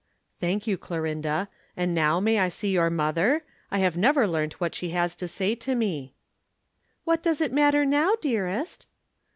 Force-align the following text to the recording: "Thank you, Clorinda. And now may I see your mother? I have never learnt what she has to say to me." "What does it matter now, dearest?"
"Thank 0.39 0.65
you, 0.65 0.79
Clorinda. 0.79 1.47
And 1.77 1.93
now 1.93 2.19
may 2.19 2.39
I 2.39 2.49
see 2.49 2.71
your 2.71 2.89
mother? 2.89 3.43
I 3.69 3.77
have 3.77 3.95
never 3.95 4.25
learnt 4.25 4.59
what 4.59 4.73
she 4.73 4.89
has 4.89 5.13
to 5.17 5.27
say 5.27 5.53
to 5.53 5.75
me." 5.75 6.15
"What 7.03 7.21
does 7.21 7.39
it 7.39 7.53
matter 7.53 7.85
now, 7.85 8.15
dearest?" 8.19 8.87